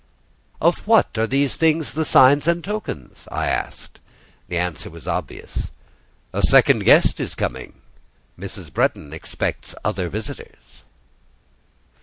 "Of 0.59 0.87
what 0.87 1.15
are 1.19 1.27
these 1.27 1.57
things 1.57 1.93
the 1.93 2.05
signs 2.05 2.47
and 2.47 2.63
tokens?" 2.63 3.27
I 3.31 3.45
asked. 3.45 3.99
The 4.47 4.57
answer 4.57 4.89
was 4.89 5.07
obvious. 5.07 5.71
"A 6.33 6.41
second 6.41 6.85
guest 6.85 7.19
is 7.19 7.35
coming: 7.35 7.81
Mrs. 8.35 8.73
Bretton 8.73 9.13
expects 9.13 9.75
other 9.85 10.09
visitors." 10.09 10.81